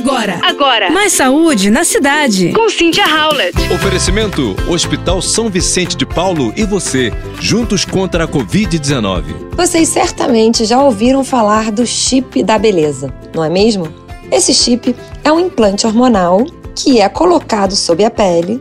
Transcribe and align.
Agora. 0.00 0.40
Agora. 0.42 0.90
Mais 0.90 1.12
saúde 1.12 1.68
na 1.68 1.84
cidade. 1.84 2.54
Com 2.54 2.70
Cynthia 2.70 3.04
Howlett. 3.04 3.54
Oferecimento: 3.70 4.56
Hospital 4.66 5.20
São 5.20 5.50
Vicente 5.50 5.94
de 5.94 6.06
Paulo 6.06 6.54
e 6.56 6.64
você, 6.64 7.12
juntos 7.38 7.84
contra 7.84 8.24
a 8.24 8.28
Covid-19. 8.28 9.24
Vocês 9.54 9.90
certamente 9.90 10.64
já 10.64 10.82
ouviram 10.82 11.22
falar 11.22 11.70
do 11.70 11.86
chip 11.86 12.42
da 12.42 12.58
beleza, 12.58 13.12
não 13.34 13.44
é 13.44 13.50
mesmo? 13.50 13.92
Esse 14.32 14.54
chip 14.54 14.96
é 15.22 15.30
um 15.30 15.38
implante 15.38 15.86
hormonal 15.86 16.46
que 16.74 16.98
é 16.98 17.06
colocado 17.10 17.76
sob 17.76 18.02
a 18.02 18.10
pele 18.10 18.58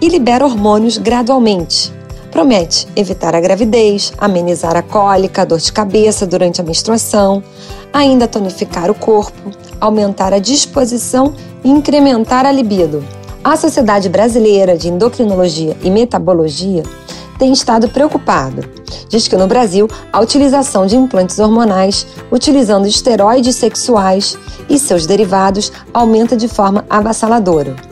e 0.00 0.08
libera 0.08 0.46
hormônios 0.46 0.96
gradualmente. 0.96 1.92
Promete 2.30 2.86
evitar 2.94 3.34
a 3.34 3.40
gravidez, 3.40 4.12
amenizar 4.18 4.76
a 4.76 4.82
cólica, 4.82 5.46
dor 5.46 5.58
de 5.58 5.72
cabeça 5.72 6.26
durante 6.26 6.60
a 6.60 6.64
menstruação, 6.64 7.42
ainda 7.92 8.28
tonificar 8.28 8.90
o 8.90 8.94
corpo, 8.94 9.50
aumentar 9.80 10.32
a 10.32 10.38
disposição 10.38 11.34
e 11.64 11.70
incrementar 11.70 12.44
a 12.44 12.52
libido. 12.52 13.04
A 13.42 13.56
Sociedade 13.56 14.08
Brasileira 14.08 14.76
de 14.76 14.88
Endocrinologia 14.88 15.76
e 15.82 15.90
Metabologia 15.90 16.82
tem 17.38 17.52
estado 17.52 17.88
preocupada. 17.88 18.68
Diz 19.08 19.26
que 19.26 19.36
no 19.36 19.46
Brasil, 19.46 19.88
a 20.12 20.20
utilização 20.20 20.86
de 20.86 20.96
implantes 20.96 21.38
hormonais, 21.38 22.06
utilizando 22.30 22.86
esteroides 22.86 23.56
sexuais 23.56 24.36
e 24.68 24.78
seus 24.78 25.06
derivados, 25.06 25.72
aumenta 25.94 26.36
de 26.36 26.46
forma 26.46 26.84
avassaladora. 26.90 27.87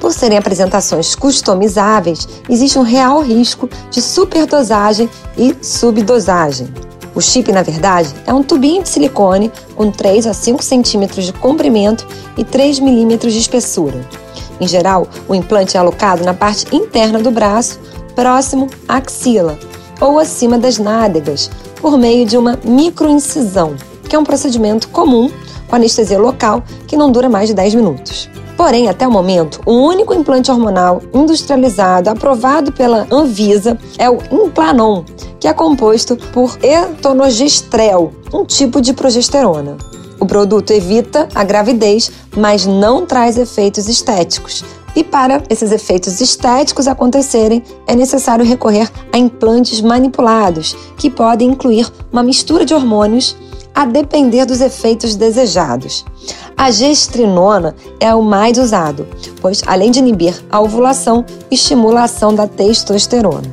Por 0.00 0.14
serem 0.14 0.38
apresentações 0.38 1.14
customizáveis, 1.14 2.26
existe 2.48 2.78
um 2.78 2.82
real 2.82 3.20
risco 3.20 3.68
de 3.90 4.00
superdosagem 4.00 5.10
e 5.36 5.54
subdosagem. 5.60 6.68
O 7.14 7.20
chip, 7.20 7.52
na 7.52 7.62
verdade, 7.62 8.08
é 8.26 8.32
um 8.32 8.42
tubinho 8.42 8.82
de 8.82 8.88
silicone 8.88 9.52
com 9.76 9.90
3 9.90 10.26
a 10.26 10.32
5 10.32 10.62
centímetros 10.62 11.26
de 11.26 11.32
comprimento 11.34 12.06
e 12.36 12.44
3 12.44 12.80
milímetros 12.80 13.34
de 13.34 13.40
espessura. 13.40 14.00
Em 14.58 14.66
geral, 14.66 15.06
o 15.28 15.34
implante 15.34 15.76
é 15.76 15.80
alocado 15.80 16.24
na 16.24 16.32
parte 16.32 16.74
interna 16.74 17.18
do 17.18 17.30
braço, 17.30 17.78
próximo 18.14 18.68
à 18.88 18.96
axila 18.96 19.58
ou 20.00 20.18
acima 20.18 20.58
das 20.58 20.78
nádegas, 20.78 21.50
por 21.80 21.98
meio 21.98 22.24
de 22.24 22.38
uma 22.38 22.58
microincisão, 22.64 23.74
que 24.08 24.16
é 24.16 24.18
um 24.18 24.24
procedimento 24.24 24.88
comum 24.88 25.30
com 25.68 25.76
anestesia 25.76 26.18
local 26.18 26.64
que 26.86 26.96
não 26.96 27.12
dura 27.12 27.28
mais 27.28 27.48
de 27.48 27.54
10 27.54 27.74
minutos. 27.74 28.30
Porém, 28.60 28.90
até 28.90 29.08
o 29.08 29.10
momento, 29.10 29.58
o 29.64 29.72
único 29.72 30.12
implante 30.12 30.50
hormonal 30.50 31.00
industrializado 31.14 32.10
aprovado 32.10 32.70
pela 32.70 33.06
Anvisa 33.10 33.78
é 33.96 34.10
o 34.10 34.18
Implanon, 34.30 35.02
que 35.40 35.48
é 35.48 35.52
composto 35.54 36.14
por 36.30 36.58
etonogestrel, 36.62 38.12
um 38.30 38.44
tipo 38.44 38.82
de 38.82 38.92
progesterona. 38.92 39.78
O 40.20 40.26
produto 40.26 40.72
evita 40.72 41.26
a 41.34 41.42
gravidez, 41.42 42.12
mas 42.36 42.66
não 42.66 43.06
traz 43.06 43.38
efeitos 43.38 43.88
estéticos. 43.88 44.62
E 44.94 45.02
para 45.02 45.42
esses 45.48 45.72
efeitos 45.72 46.20
estéticos 46.20 46.86
acontecerem, 46.86 47.64
é 47.86 47.96
necessário 47.96 48.44
recorrer 48.44 48.92
a 49.10 49.16
implantes 49.16 49.80
manipulados, 49.80 50.76
que 50.98 51.08
podem 51.08 51.48
incluir 51.48 51.90
uma 52.12 52.22
mistura 52.22 52.66
de 52.66 52.74
hormônios 52.74 53.34
a 53.74 53.86
depender 53.86 54.44
dos 54.44 54.60
efeitos 54.60 55.16
desejados. 55.16 56.04
A 56.60 56.70
gestrinona 56.70 57.74
é 57.98 58.14
o 58.14 58.20
mais 58.20 58.58
usado, 58.58 59.08
pois 59.40 59.62
além 59.66 59.90
de 59.90 59.98
inibir 59.98 60.44
a 60.50 60.60
ovulação, 60.60 61.24
estimula 61.50 62.02
a 62.02 62.04
ação 62.04 62.34
da 62.34 62.46
testosterona. 62.46 63.48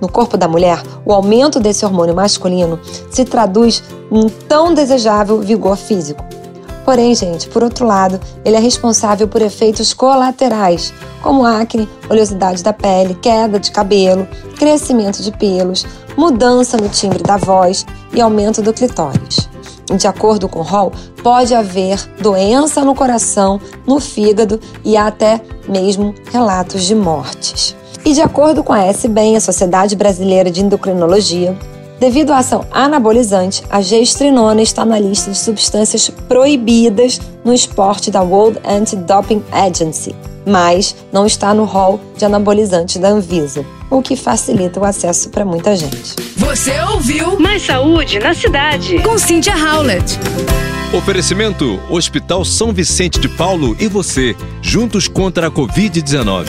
No 0.00 0.10
corpo 0.10 0.34
da 0.38 0.48
mulher, 0.48 0.82
o 1.04 1.12
aumento 1.12 1.60
desse 1.60 1.84
hormônio 1.84 2.14
masculino 2.14 2.80
se 3.10 3.26
traduz 3.26 3.84
num 4.10 4.30
tão 4.30 4.72
desejável 4.72 5.38
vigor 5.40 5.76
físico. 5.76 6.24
Porém, 6.86 7.14
gente, 7.14 7.46
por 7.50 7.62
outro 7.62 7.86
lado, 7.86 8.18
ele 8.42 8.56
é 8.56 8.60
responsável 8.60 9.28
por 9.28 9.42
efeitos 9.42 9.92
colaterais, 9.92 10.94
como 11.22 11.44
acne, 11.44 11.86
oleosidade 12.08 12.64
da 12.64 12.72
pele, 12.72 13.14
queda 13.16 13.60
de 13.60 13.70
cabelo, 13.70 14.26
crescimento 14.58 15.22
de 15.22 15.32
pelos, 15.32 15.84
mudança 16.16 16.78
no 16.78 16.88
timbre 16.88 17.22
da 17.22 17.36
voz 17.36 17.84
e 18.14 18.22
aumento 18.22 18.62
do 18.62 18.72
clitóris. 18.72 19.50
De 19.96 20.06
acordo 20.06 20.48
com 20.48 20.60
Hall, 20.60 20.92
pode 21.22 21.54
haver 21.54 21.98
doença 22.20 22.84
no 22.84 22.94
coração, 22.94 23.60
no 23.86 23.98
fígado 23.98 24.60
e 24.84 24.96
até 24.96 25.40
mesmo 25.66 26.14
relatos 26.30 26.84
de 26.84 26.94
mortes. 26.94 27.74
E 28.04 28.12
de 28.12 28.20
acordo 28.20 28.62
com 28.62 28.72
a 28.72 28.86
SBEM, 28.86 29.36
a 29.36 29.40
Sociedade 29.40 29.96
Brasileira 29.96 30.50
de 30.50 30.62
Endocrinologia, 30.62 31.58
devido 32.00 32.32
à 32.32 32.38
ação 32.38 32.64
anabolizante, 32.70 33.62
a 33.70 33.80
gestrinona 33.80 34.62
está 34.62 34.84
na 34.84 34.98
lista 34.98 35.30
de 35.30 35.38
substâncias 35.38 36.10
proibidas 36.28 37.20
no 37.44 37.52
esporte 37.52 38.10
da 38.10 38.22
World 38.22 38.58
Anti-Doping 38.64 39.42
Agency, 39.52 40.14
mas 40.46 40.94
não 41.12 41.26
está 41.26 41.52
no 41.52 41.64
rol 41.64 42.00
de 42.16 42.24
anabolizantes 42.24 42.96
da 42.98 43.08
Anvisa, 43.08 43.64
o 43.90 44.02
que 44.02 44.16
facilita 44.16 44.80
o 44.80 44.84
acesso 44.84 45.30
para 45.30 45.44
muita 45.44 45.74
gente. 45.76 46.14
Você 46.36 46.78
ouviu 46.92 47.38
Mais 47.38 47.62
saúde 47.62 48.18
na 48.18 48.34
cidade. 48.34 48.98
com 49.02 49.18
Cynthia 49.18 49.54
Howlett. 49.56 50.18
Oferecimento: 50.92 51.78
Hospital 51.90 52.44
São 52.44 52.72
Vicente 52.72 53.18
de 53.18 53.28
Paulo 53.28 53.76
e 53.78 53.86
você, 53.88 54.34
juntos 54.62 55.06
contra 55.06 55.48
a 55.48 55.50
Covid-19. 55.50 56.46